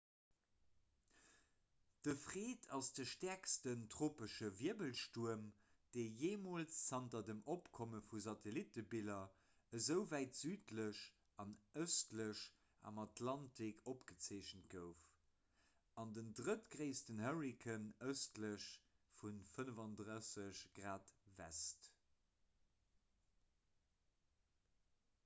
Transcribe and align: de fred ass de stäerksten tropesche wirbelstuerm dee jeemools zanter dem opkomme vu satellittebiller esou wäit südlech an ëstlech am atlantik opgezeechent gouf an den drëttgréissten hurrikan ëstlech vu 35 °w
de 2.05 2.13
fred 2.19 2.63
ass 2.75 2.87
de 2.99 3.03
stäerksten 3.09 3.81
tropesche 3.95 4.47
wirbelstuerm 4.61 5.41
dee 5.97 6.05
jeemools 6.21 6.77
zanter 6.87 7.25
dem 7.27 7.43
opkomme 7.55 7.99
vu 8.13 8.21
satellittebiller 8.23 9.27
esou 9.79 9.99
wäit 10.15 10.39
südlech 10.39 11.01
an 11.43 11.51
ëstlech 11.83 12.41
am 12.91 12.97
atlantik 13.03 13.83
opgezeechent 13.93 14.65
gouf 14.73 15.03
an 16.05 16.15
den 16.19 16.31
drëttgréissten 16.41 17.21
hurrikan 17.27 17.85
ëstlech 18.07 18.69
vu 19.21 19.35
35 19.59 20.65
°w 21.37 21.53